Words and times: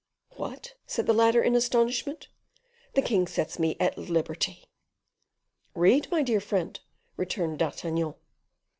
"What!" 0.35 0.73
said 0.87 1.05
the 1.05 1.13
latter 1.13 1.43
in 1.43 1.53
astonishment, 1.53 2.27
"the 2.95 3.03
king 3.03 3.27
sets 3.27 3.59
me 3.59 3.77
at 3.79 3.99
liberty!" 3.99 4.63
"Read, 5.75 6.09
my 6.09 6.23
dear 6.23 6.41
friend," 6.41 6.79
returned 7.17 7.59
D'Artagnan. 7.59 8.15